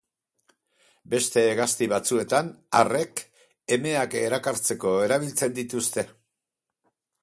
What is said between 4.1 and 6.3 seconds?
erakartzeko erabiltzen dituzte.